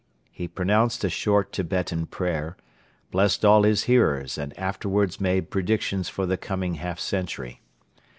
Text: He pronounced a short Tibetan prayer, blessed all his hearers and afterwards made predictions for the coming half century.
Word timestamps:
He 0.31 0.47
pronounced 0.47 1.03
a 1.03 1.11
short 1.11 1.51
Tibetan 1.51 2.07
prayer, 2.07 2.57
blessed 3.11 3.45
all 3.45 3.61
his 3.61 3.83
hearers 3.83 4.35
and 4.35 4.57
afterwards 4.57 5.21
made 5.21 5.51
predictions 5.51 6.09
for 6.09 6.25
the 6.25 6.37
coming 6.37 6.73
half 6.73 6.99
century. 6.99 7.61